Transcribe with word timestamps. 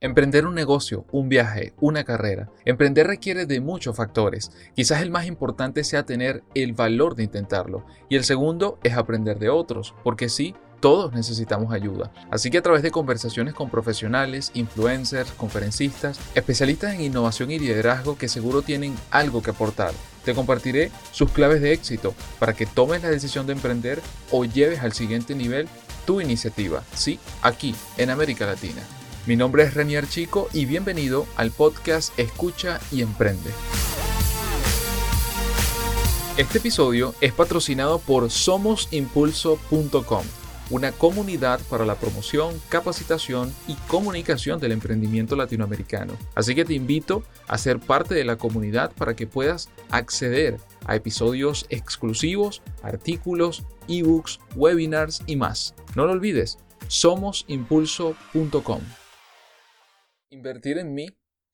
Emprender 0.00 0.46
un 0.46 0.54
negocio, 0.54 1.06
un 1.10 1.28
viaje, 1.28 1.72
una 1.80 2.04
carrera. 2.04 2.48
Emprender 2.64 3.08
requiere 3.08 3.46
de 3.46 3.60
muchos 3.60 3.96
factores. 3.96 4.52
Quizás 4.76 5.02
el 5.02 5.10
más 5.10 5.26
importante 5.26 5.82
sea 5.82 6.04
tener 6.04 6.44
el 6.54 6.72
valor 6.72 7.16
de 7.16 7.24
intentarlo. 7.24 7.84
Y 8.08 8.14
el 8.14 8.22
segundo 8.22 8.78
es 8.84 8.96
aprender 8.96 9.40
de 9.40 9.48
otros, 9.48 9.96
porque 10.04 10.28
sí, 10.28 10.54
todos 10.78 11.12
necesitamos 11.14 11.72
ayuda. 11.72 12.12
Así 12.30 12.48
que 12.48 12.58
a 12.58 12.62
través 12.62 12.84
de 12.84 12.92
conversaciones 12.92 13.54
con 13.54 13.70
profesionales, 13.70 14.52
influencers, 14.54 15.32
conferencistas, 15.32 16.20
especialistas 16.36 16.94
en 16.94 17.00
innovación 17.00 17.50
y 17.50 17.58
liderazgo 17.58 18.16
que 18.16 18.28
seguro 18.28 18.62
tienen 18.62 18.94
algo 19.10 19.42
que 19.42 19.50
aportar, 19.50 19.90
te 20.24 20.32
compartiré 20.32 20.92
sus 21.10 21.32
claves 21.32 21.60
de 21.60 21.72
éxito 21.72 22.14
para 22.38 22.52
que 22.52 22.66
tomes 22.66 23.02
la 23.02 23.10
decisión 23.10 23.48
de 23.48 23.54
emprender 23.54 24.00
o 24.30 24.44
lleves 24.44 24.78
al 24.78 24.92
siguiente 24.92 25.34
nivel 25.34 25.66
tu 26.06 26.20
iniciativa. 26.20 26.84
Sí, 26.94 27.18
aquí, 27.42 27.74
en 27.96 28.10
América 28.10 28.46
Latina. 28.46 28.82
Mi 29.28 29.36
nombre 29.36 29.62
es 29.62 29.74
Renier 29.74 30.08
Chico 30.08 30.48
y 30.54 30.64
bienvenido 30.64 31.26
al 31.36 31.50
podcast 31.50 32.18
Escucha 32.18 32.80
y 32.90 33.02
Emprende. 33.02 33.50
Este 36.38 36.56
episodio 36.56 37.14
es 37.20 37.34
patrocinado 37.34 37.98
por 37.98 38.30
somosimpulso.com, 38.30 40.24
una 40.70 40.92
comunidad 40.92 41.60
para 41.68 41.84
la 41.84 41.96
promoción, 41.96 42.58
capacitación 42.70 43.54
y 43.66 43.74
comunicación 43.86 44.60
del 44.60 44.72
emprendimiento 44.72 45.36
latinoamericano. 45.36 46.14
Así 46.34 46.54
que 46.54 46.64
te 46.64 46.72
invito 46.72 47.22
a 47.48 47.58
ser 47.58 47.80
parte 47.80 48.14
de 48.14 48.24
la 48.24 48.36
comunidad 48.36 48.92
para 48.92 49.14
que 49.14 49.26
puedas 49.26 49.68
acceder 49.90 50.56
a 50.86 50.96
episodios 50.96 51.66
exclusivos, 51.68 52.62
artículos, 52.82 53.62
ebooks, 53.88 54.40
webinars 54.56 55.22
y 55.26 55.36
más. 55.36 55.74
No 55.94 56.06
lo 56.06 56.12
olvides, 56.12 56.56
somosimpulso.com. 56.86 58.80
¿Invertir 60.30 60.76
en 60.76 60.92
mí, 60.92 61.06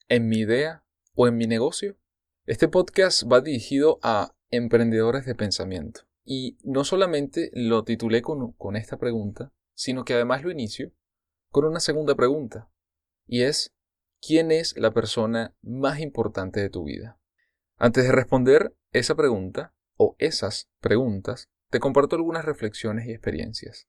en 0.09 0.29
mi 0.29 0.39
idea 0.39 0.85
o 1.15 1.29
en 1.29 1.37
mi 1.37 1.47
negocio? 1.47 1.97
Este 2.45 2.67
podcast 2.67 3.23
va 3.31 3.41
dirigido 3.41 4.01
a 4.03 4.35
emprendedores 4.51 5.25
de 5.27 5.37
pensamiento. 5.37 6.01
Y 6.25 6.59
no 6.65 6.83
solamente 6.83 7.53
lo 7.53 7.85
titulé 7.85 8.21
con, 8.21 8.75
esta 8.75 8.97
pregunta, 8.97 9.53
sino 9.75 10.05
que 10.05 10.15
además 10.15 10.43
lo 10.43 10.51
inicio 10.51 10.91
con 11.51 11.67
una 11.67 11.79
segunda 11.79 12.17
pregunta. 12.17 12.69
Y 13.29 13.43
es, 13.43 13.73
¿quién 14.21 14.51
es 14.51 14.77
la 14.77 14.91
persona 14.91 15.55
más 15.63 16.01
importante 16.01 16.59
de 16.59 16.69
tu 16.69 16.83
vida? 16.83 17.21
Antes 17.77 18.03
de 18.03 18.13
responder 18.13 18.75
esa 18.91 19.15
pregunta, 19.15 19.73
o 19.97 20.17
esas 20.19 20.69
preguntas, 20.81 21.49
te 21.71 21.79
comparto 21.79 22.17
algunas 22.17 22.45
reflexiones 22.45 23.07
y 23.07 23.13
experiencias. 23.13 23.87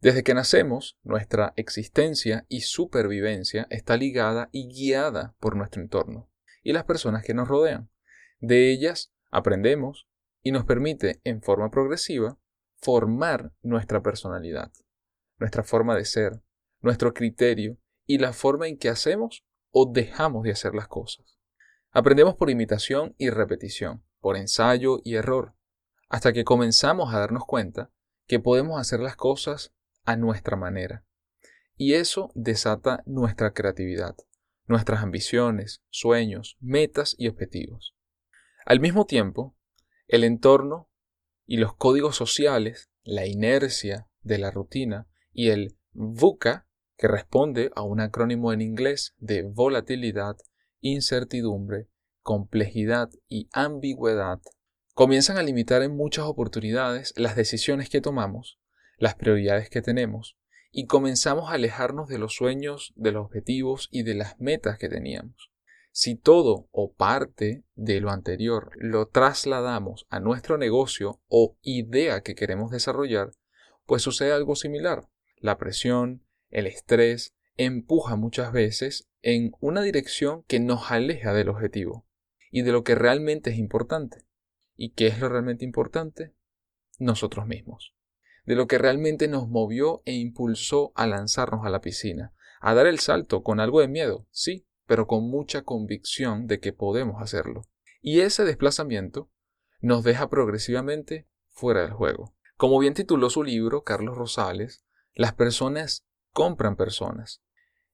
Desde 0.00 0.22
que 0.22 0.32
nacemos, 0.32 0.96
nuestra 1.02 1.52
existencia 1.56 2.46
y 2.48 2.60
supervivencia 2.60 3.66
está 3.68 3.96
ligada 3.96 4.48
y 4.52 4.68
guiada 4.68 5.34
por 5.40 5.56
nuestro 5.56 5.82
entorno 5.82 6.30
y 6.62 6.72
las 6.72 6.84
personas 6.84 7.24
que 7.24 7.34
nos 7.34 7.48
rodean. 7.48 7.90
De 8.38 8.70
ellas 8.70 9.12
aprendemos 9.30 10.08
y 10.42 10.52
nos 10.52 10.64
permite, 10.64 11.20
en 11.24 11.42
forma 11.42 11.70
progresiva, 11.70 12.38
formar 12.76 13.52
nuestra 13.62 14.00
personalidad, 14.00 14.70
nuestra 15.38 15.64
forma 15.64 15.96
de 15.96 16.04
ser, 16.04 16.42
nuestro 16.80 17.12
criterio 17.12 17.76
y 18.06 18.18
la 18.18 18.32
forma 18.32 18.68
en 18.68 18.78
que 18.78 18.88
hacemos 18.88 19.44
o 19.72 19.90
dejamos 19.90 20.44
de 20.44 20.52
hacer 20.52 20.74
las 20.76 20.86
cosas. 20.86 21.38
Aprendemos 21.90 22.36
por 22.36 22.50
imitación 22.50 23.16
y 23.18 23.30
repetición, 23.30 24.04
por 24.20 24.36
ensayo 24.36 25.00
y 25.02 25.16
error, 25.16 25.54
hasta 26.08 26.32
que 26.32 26.44
comenzamos 26.44 27.12
a 27.12 27.18
darnos 27.18 27.44
cuenta 27.44 27.90
que 28.26 28.38
podemos 28.38 28.80
hacer 28.80 29.00
las 29.00 29.16
cosas 29.16 29.74
a 30.08 30.16
nuestra 30.16 30.56
manera. 30.56 31.04
Y 31.76 31.92
eso 31.92 32.32
desata 32.34 33.02
nuestra 33.04 33.52
creatividad, 33.52 34.16
nuestras 34.66 35.02
ambiciones, 35.02 35.82
sueños, 35.90 36.56
metas 36.60 37.14
y 37.18 37.28
objetivos. 37.28 37.94
Al 38.64 38.80
mismo 38.80 39.04
tiempo, 39.04 39.54
el 40.06 40.24
entorno 40.24 40.88
y 41.44 41.58
los 41.58 41.74
códigos 41.74 42.16
sociales, 42.16 42.88
la 43.02 43.26
inercia 43.26 44.08
de 44.22 44.38
la 44.38 44.50
rutina 44.50 45.06
y 45.30 45.50
el 45.50 45.76
VUCA, 45.92 46.66
que 46.96 47.06
responde 47.06 47.70
a 47.76 47.82
un 47.82 48.00
acrónimo 48.00 48.54
en 48.54 48.62
inglés 48.62 49.14
de 49.18 49.42
volatilidad, 49.42 50.38
incertidumbre, 50.80 51.90
complejidad 52.22 53.10
y 53.28 53.50
ambigüedad, 53.52 54.40
comienzan 54.94 55.36
a 55.36 55.42
limitar 55.42 55.82
en 55.82 55.94
muchas 55.94 56.24
oportunidades 56.24 57.12
las 57.18 57.36
decisiones 57.36 57.90
que 57.90 58.00
tomamos 58.00 58.58
las 58.98 59.14
prioridades 59.14 59.70
que 59.70 59.82
tenemos 59.82 60.36
y 60.70 60.86
comenzamos 60.86 61.50
a 61.50 61.54
alejarnos 61.54 62.08
de 62.08 62.18
los 62.18 62.34
sueños, 62.34 62.92
de 62.96 63.12
los 63.12 63.24
objetivos 63.24 63.88
y 63.90 64.02
de 64.02 64.14
las 64.14 64.38
metas 64.38 64.78
que 64.78 64.88
teníamos. 64.88 65.50
Si 65.90 66.14
todo 66.14 66.68
o 66.70 66.92
parte 66.92 67.64
de 67.74 68.00
lo 68.00 68.10
anterior 68.10 68.70
lo 68.76 69.08
trasladamos 69.08 70.06
a 70.10 70.20
nuestro 70.20 70.58
negocio 70.58 71.20
o 71.28 71.56
idea 71.62 72.20
que 72.20 72.34
queremos 72.34 72.70
desarrollar, 72.70 73.30
pues 73.86 74.02
sucede 74.02 74.32
algo 74.32 74.54
similar. 74.54 75.08
La 75.38 75.58
presión, 75.58 76.24
el 76.50 76.66
estrés, 76.66 77.34
empuja 77.56 78.16
muchas 78.16 78.52
veces 78.52 79.08
en 79.22 79.52
una 79.60 79.82
dirección 79.82 80.44
que 80.44 80.60
nos 80.60 80.90
aleja 80.90 81.32
del 81.32 81.48
objetivo 81.48 82.06
y 82.50 82.62
de 82.62 82.72
lo 82.72 82.84
que 82.84 82.94
realmente 82.94 83.50
es 83.50 83.58
importante. 83.58 84.26
¿Y 84.76 84.90
qué 84.90 85.08
es 85.08 85.18
lo 85.18 85.28
realmente 85.28 85.64
importante? 85.64 86.34
Nosotros 86.98 87.46
mismos 87.46 87.97
de 88.48 88.54
lo 88.54 88.66
que 88.66 88.78
realmente 88.78 89.28
nos 89.28 89.46
movió 89.46 90.00
e 90.06 90.14
impulsó 90.14 90.90
a 90.94 91.06
lanzarnos 91.06 91.66
a 91.66 91.68
la 91.68 91.82
piscina, 91.82 92.32
a 92.62 92.72
dar 92.72 92.86
el 92.86 92.98
salto 92.98 93.42
con 93.42 93.60
algo 93.60 93.82
de 93.82 93.88
miedo, 93.88 94.26
sí, 94.30 94.66
pero 94.86 95.06
con 95.06 95.28
mucha 95.28 95.64
convicción 95.64 96.46
de 96.46 96.58
que 96.58 96.72
podemos 96.72 97.20
hacerlo. 97.20 97.66
Y 98.00 98.20
ese 98.20 98.46
desplazamiento 98.46 99.30
nos 99.82 100.02
deja 100.02 100.30
progresivamente 100.30 101.28
fuera 101.50 101.82
del 101.82 101.92
juego. 101.92 102.34
Como 102.56 102.78
bien 102.78 102.94
tituló 102.94 103.28
su 103.28 103.42
libro 103.44 103.84
Carlos 103.84 104.16
Rosales, 104.16 104.82
las 105.12 105.34
personas 105.34 106.06
compran 106.32 106.74
personas. 106.74 107.42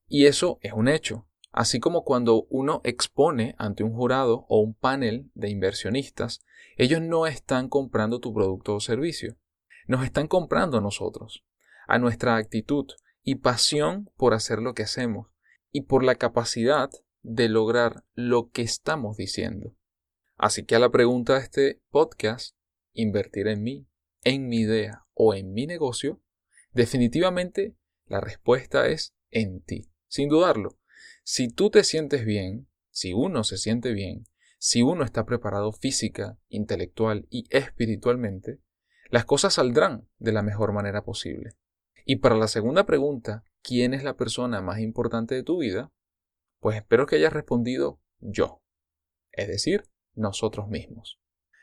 Y 0.06 0.26
eso 0.26 0.60
es 0.62 0.72
un 0.72 0.86
hecho. 0.86 1.26
Así 1.50 1.80
como 1.80 2.04
cuando 2.04 2.46
uno 2.48 2.80
expone 2.84 3.56
ante 3.58 3.82
un 3.82 3.92
jurado 3.92 4.46
o 4.48 4.60
un 4.60 4.74
panel 4.74 5.32
de 5.34 5.50
inversionistas, 5.50 6.44
ellos 6.76 7.00
no 7.00 7.26
están 7.26 7.68
comprando 7.68 8.20
tu 8.20 8.32
producto 8.32 8.76
o 8.76 8.80
servicio, 8.80 9.36
nos 9.86 10.04
están 10.04 10.28
comprando 10.28 10.78
a 10.78 10.80
nosotros, 10.80 11.44
a 11.86 11.98
nuestra 11.98 12.36
actitud 12.36 12.86
y 13.22 13.36
pasión 13.36 14.10
por 14.16 14.34
hacer 14.34 14.58
lo 14.58 14.74
que 14.74 14.82
hacemos 14.82 15.28
y 15.70 15.82
por 15.82 16.04
la 16.04 16.14
capacidad 16.14 16.90
de 17.22 17.48
lograr 17.48 18.04
lo 18.14 18.50
que 18.50 18.62
estamos 18.62 19.16
diciendo. 19.16 19.74
Así 20.36 20.64
que 20.64 20.76
a 20.76 20.78
la 20.78 20.90
pregunta 20.90 21.34
de 21.34 21.40
este 21.40 21.80
podcast, 21.90 22.56
invertir 22.92 23.48
en 23.48 23.62
mí, 23.62 23.86
en 24.22 24.48
mi 24.48 24.60
idea 24.60 25.06
o 25.14 25.34
en 25.34 25.52
mi 25.52 25.66
negocio, 25.66 26.20
definitivamente 26.72 27.76
la 28.06 28.20
respuesta 28.20 28.88
es 28.88 29.14
en 29.30 29.62
ti, 29.62 29.90
sin 30.06 30.28
dudarlo. 30.28 30.78
Si 31.22 31.48
tú 31.48 31.70
te 31.70 31.84
sientes 31.84 32.24
bien, 32.24 32.68
si 32.90 33.12
uno 33.12 33.44
se 33.44 33.56
siente 33.56 33.92
bien, 33.92 34.26
si 34.58 34.82
uno 34.82 35.04
está 35.04 35.24
preparado 35.24 35.72
física, 35.72 36.38
intelectual 36.48 37.26
y 37.30 37.44
espiritualmente, 37.50 38.60
las 39.10 39.24
cosas 39.24 39.54
saldrán 39.54 40.08
de 40.18 40.32
la 40.32 40.42
mejor 40.42 40.72
manera 40.72 41.04
posible. 41.04 41.56
Y 42.04 42.16
para 42.16 42.36
la 42.36 42.48
segunda 42.48 42.84
pregunta, 42.84 43.44
¿quién 43.62 43.94
es 43.94 44.02
la 44.02 44.16
persona 44.16 44.60
más 44.60 44.78
importante 44.80 45.34
de 45.34 45.42
tu 45.42 45.58
vida? 45.58 45.92
Pues 46.60 46.76
espero 46.76 47.06
que 47.06 47.16
hayas 47.16 47.32
respondido 47.32 48.00
yo, 48.20 48.62
es 49.32 49.48
decir, 49.48 49.84
nosotros 50.14 50.68
mismos. 50.68 51.20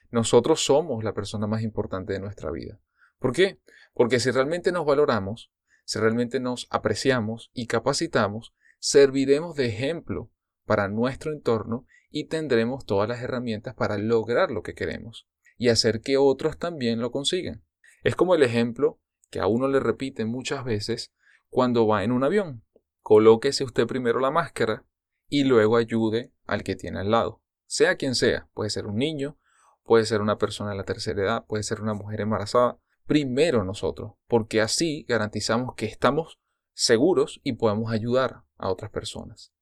Nosotros 0.09 0.63
somos 0.63 1.03
la 1.03 1.13
persona 1.13 1.47
más 1.47 1.61
importante 1.61 2.13
de 2.13 2.19
nuestra 2.19 2.51
vida. 2.51 2.79
¿Por 3.17 3.33
qué? 3.33 3.59
Porque 3.93 4.19
si 4.19 4.31
realmente 4.31 4.71
nos 4.71 4.85
valoramos, 4.85 5.51
si 5.85 5.99
realmente 5.99 6.39
nos 6.39 6.67
apreciamos 6.69 7.49
y 7.53 7.67
capacitamos, 7.67 8.53
serviremos 8.79 9.55
de 9.55 9.67
ejemplo 9.67 10.31
para 10.65 10.87
nuestro 10.87 11.31
entorno 11.31 11.85
y 12.09 12.25
tendremos 12.25 12.85
todas 12.85 13.07
las 13.07 13.21
herramientas 13.21 13.73
para 13.73 13.97
lograr 13.97 14.51
lo 14.51 14.63
que 14.63 14.73
queremos 14.73 15.27
y 15.61 15.69
hacer 15.69 16.01
que 16.01 16.17
otros 16.17 16.57
también 16.57 17.01
lo 17.01 17.11
consigan. 17.11 17.63
Es 18.01 18.15
como 18.15 18.33
el 18.33 18.41
ejemplo 18.41 18.99
que 19.29 19.39
a 19.39 19.45
uno 19.45 19.67
le 19.67 19.79
repite 19.79 20.25
muchas 20.25 20.65
veces 20.65 21.13
cuando 21.49 21.85
va 21.85 22.03
en 22.03 22.11
un 22.11 22.23
avión. 22.23 22.65
Colóquese 23.01 23.63
usted 23.63 23.85
primero 23.85 24.19
la 24.19 24.31
máscara 24.31 24.87
y 25.29 25.43
luego 25.43 25.77
ayude 25.77 26.33
al 26.47 26.63
que 26.63 26.75
tiene 26.75 27.01
al 27.01 27.11
lado. 27.11 27.43
Sea 27.67 27.95
quien 27.95 28.15
sea, 28.15 28.49
puede 28.55 28.71
ser 28.71 28.87
un 28.87 28.95
niño, 28.95 29.37
puede 29.83 30.05
ser 30.05 30.21
una 30.21 30.39
persona 30.39 30.71
de 30.71 30.77
la 30.77 30.83
tercera 30.83 31.21
edad, 31.21 31.45
puede 31.45 31.61
ser 31.61 31.79
una 31.79 31.93
mujer 31.93 32.21
embarazada. 32.21 32.79
Primero 33.05 33.63
nosotros, 33.63 34.13
porque 34.27 34.61
así 34.61 35.05
garantizamos 35.07 35.75
que 35.75 35.85
estamos 35.85 36.39
seguros 36.73 37.39
y 37.43 37.53
podemos 37.53 37.91
ayudar 37.91 38.45
a 38.57 38.71
otras 38.71 38.89
personas. 38.89 39.53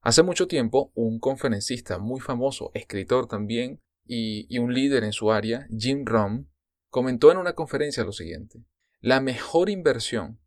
Hace 0.00 0.22
mucho 0.22 0.48
tiempo, 0.48 0.92
un 0.94 1.20
conferencista 1.20 1.98
muy 1.98 2.20
famoso, 2.20 2.70
escritor 2.72 3.26
también, 3.26 3.82
y, 4.14 4.58
un 4.58 4.74
líder 4.74 5.04
en 5.04 5.12
su 5.12 5.32
área, 5.32 5.66
Jim 5.70 6.04
Rom, 6.04 6.48
comentó 6.90 7.32
en 7.32 7.38
una 7.38 7.54
conferencia 7.54 8.04
lo 8.04 8.12
siguiente. 8.12 8.62
La 9.00 9.20
mejor 9.20 9.70
inversión 9.70 10.38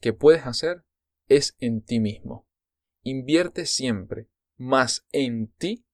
que 0.00 0.14
puedes 0.14 0.46
hacer 0.46 0.86
es 1.28 1.54
en 1.60 1.82
ti 1.84 2.00
mismo. 2.00 2.48
invierte 3.02 3.64
siempre 3.64 4.28
más 4.56 5.06
en 5.12 5.52
ti 5.52 5.86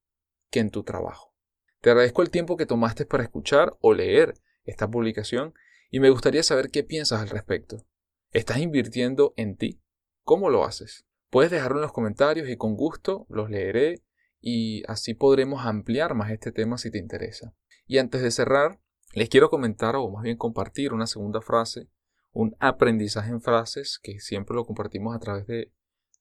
que 0.51 0.61
en 0.61 0.71
tu 0.71 0.83
trabajo. 0.83 1.35
Te 1.81 1.91
agradezco 1.91 2.23
el 2.23 2.31
tiempo 2.31 2.57
que 2.57 2.67
tomaste 2.67 3.07
para 3.07 3.23
escuchar 3.23 3.77
o 3.81 3.95
leer 3.95 4.35
esta 4.65 4.91
publicación 4.91 5.55
y 5.91 6.01
me 6.01 6.11
gustaría 6.11 6.43
saber 6.43 6.71
qué 6.71 6.83
piensas 6.83 7.21
al 7.21 7.29
respecto. 7.29 7.87
¿Estás 8.33 8.59
invirtiendo 8.59 9.35
en 9.37 9.57
ti? 9.57 9.81
¿Cómo 10.23 10.51
lo 10.51 10.65
haces? 10.65 11.07
Puedes 11.31 11.53
dejarlo 11.53 11.79
en 11.79 11.83
los 11.83 11.93
comentarios 11.93 12.49
y 12.49 12.57
con 12.57 12.77
gusto 12.77 13.27
los 13.29 13.51
leeré 13.51 14.03
y 14.41 14.83
así 14.89 15.15
podremos 15.15 15.65
ampliar 15.65 16.15
más 16.15 16.31
este 16.31 16.53
tema 16.53 16.79
si 16.79 16.91
te 16.91 16.99
interesa. 16.99 17.55
Y 17.87 17.99
antes 17.99 18.23
de 18.23 18.31
cerrar, 18.31 18.81
les 19.15 19.29
quiero 19.29 19.51
comentar 19.51 19.97
o 19.97 20.11
más 20.11 20.23
bien 20.23 20.37
compartir 20.37 20.93
una 20.93 21.07
segunda 21.07 21.41
frase, 21.41 21.89
un 22.33 22.57
aprendizaje 22.61 23.31
en 23.31 23.41
frases 23.41 23.99
que 24.03 24.21
siempre 24.21 24.55
lo 24.55 24.65
compartimos 24.65 25.15
a 25.15 25.21
través 25.21 25.47
de, 25.47 25.73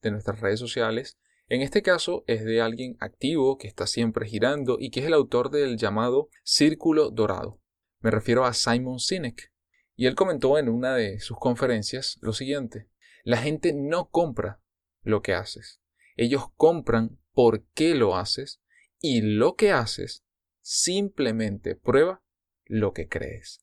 de 0.01 0.11
nuestras 0.11 0.39
redes 0.39 0.59
sociales 0.59 1.17
en 1.47 1.61
este 1.61 1.83
caso 1.83 2.23
es 2.25 2.43
de 2.43 2.59
alguien 2.59 2.97
activo 2.99 3.59
que 3.59 3.67
está 3.67 3.85
siempre 3.85 4.27
girando 4.27 4.77
y 4.79 4.89
que 4.89 5.01
es 5.01 5.05
el 5.05 5.13
autor 5.13 5.51
del 5.51 5.77
llamado 5.77 6.29
Círculo 6.43 7.11
Dorado. 7.11 7.61
Me 7.99 8.09
refiero 8.09 8.45
a 8.45 8.53
Simon 8.53 8.99
Sinek. 8.99 9.51
Y 9.95 10.07
él 10.07 10.15
comentó 10.15 10.57
en 10.57 10.69
una 10.69 10.95
de 10.95 11.19
sus 11.19 11.37
conferencias 11.37 12.17
lo 12.21 12.33
siguiente. 12.33 12.89
La 13.23 13.37
gente 13.37 13.73
no 13.73 14.09
compra 14.09 14.59
lo 15.03 15.21
que 15.21 15.35
haces. 15.35 15.81
Ellos 16.15 16.47
compran 16.55 17.19
por 17.35 17.63
qué 17.75 17.93
lo 17.93 18.15
haces 18.15 18.59
y 18.99 19.21
lo 19.21 19.55
que 19.55 19.71
haces 19.71 20.23
simplemente 20.61 21.75
prueba 21.75 22.23
lo 22.65 22.93
que 22.93 23.07
crees. 23.07 23.59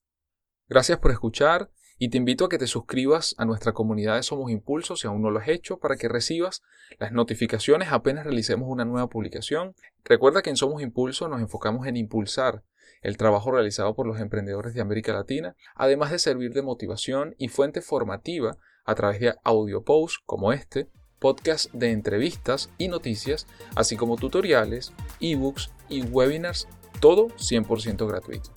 Gracias 0.68 0.98
por 1.00 1.10
escuchar 1.10 1.70
y 1.98 2.10
te 2.10 2.18
invito 2.18 2.44
a 2.44 2.48
que 2.48 2.58
te 2.58 2.66
suscribas 2.66 3.34
a 3.38 3.44
nuestra 3.44 3.72
comunidad 3.72 4.16
de 4.16 4.22
Somos 4.22 4.50
Impulso 4.50 4.94
si 4.94 5.08
aún 5.08 5.22
no 5.22 5.30
lo 5.30 5.40
has 5.40 5.48
hecho 5.48 5.78
para 5.78 5.96
que 5.96 6.08
recibas 6.08 6.62
las 6.98 7.12
notificaciones 7.12 7.88
apenas 7.90 8.24
realicemos 8.24 8.68
una 8.68 8.84
nueva 8.84 9.08
publicación. 9.08 9.74
Recuerda 10.04 10.42
que 10.42 10.50
en 10.50 10.56
Somos 10.56 10.82
Impulso 10.82 11.28
nos 11.28 11.40
enfocamos 11.40 11.86
en 11.86 11.96
impulsar 11.96 12.62
el 13.00 13.16
trabajo 13.16 13.50
realizado 13.50 13.94
por 13.94 14.06
los 14.06 14.20
emprendedores 14.20 14.74
de 14.74 14.80
América 14.80 15.12
Latina, 15.12 15.56
además 15.74 16.12
de 16.12 16.18
servir 16.18 16.52
de 16.52 16.62
motivación 16.62 17.34
y 17.38 17.48
fuente 17.48 17.80
formativa 17.80 18.58
a 18.84 18.94
través 18.94 19.18
de 19.18 19.34
audio 19.42 19.82
posts 19.82 20.20
como 20.24 20.52
este, 20.52 20.88
podcast 21.22 21.72
de 21.72 21.92
entrevistas 21.92 22.68
y 22.78 22.88
noticias, 22.88 23.46
así 23.76 23.96
como 23.96 24.16
tutoriales, 24.16 24.92
ebooks 25.20 25.70
y 25.88 26.02
webinars, 26.02 26.66
todo 26.98 27.28
100% 27.28 28.08
gratuito. 28.08 28.50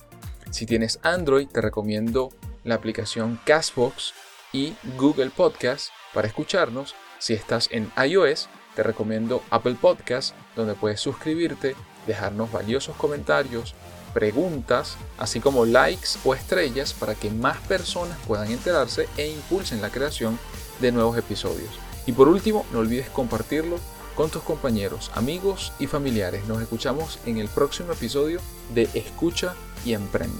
Si 0.50 0.66
tienes 0.66 0.98
Android, 1.04 1.46
te 1.46 1.60
recomiendo 1.60 2.30
la 2.64 2.74
aplicación 2.74 3.38
Castbox 3.44 4.14
y 4.52 4.74
Google 4.98 5.30
Podcast 5.30 5.90
para 6.12 6.26
escucharnos. 6.26 6.96
Si 7.20 7.34
estás 7.34 7.68
en 7.70 7.88
iOS, 8.04 8.48
te 8.74 8.82
recomiendo 8.82 9.42
Apple 9.50 9.76
Podcast, 9.80 10.34
donde 10.56 10.74
puedes 10.74 11.00
suscribirte, 11.00 11.76
dejarnos 12.08 12.50
valiosos 12.50 12.96
comentarios, 12.96 13.76
preguntas, 14.12 14.96
así 15.18 15.38
como 15.38 15.66
likes 15.66 16.18
o 16.24 16.34
estrellas 16.34 16.94
para 16.94 17.14
que 17.14 17.30
más 17.30 17.58
personas 17.68 18.18
puedan 18.26 18.50
enterarse 18.50 19.08
e 19.16 19.28
impulsen 19.28 19.80
la 19.80 19.90
creación 19.90 20.36
de 20.80 20.90
nuevos 20.90 21.16
episodios. 21.16 21.85
Y 22.06 22.12
por 22.12 22.28
último, 22.28 22.64
no 22.72 22.78
olvides 22.78 23.10
compartirlo 23.10 23.78
con 24.14 24.30
tus 24.30 24.42
compañeros, 24.42 25.10
amigos 25.14 25.72
y 25.78 25.86
familiares. 25.86 26.46
Nos 26.46 26.62
escuchamos 26.62 27.18
en 27.26 27.36
el 27.36 27.48
próximo 27.48 27.92
episodio 27.92 28.40
de 28.74 28.88
Escucha 28.94 29.54
y 29.84 29.92
Emprende. 29.92 30.38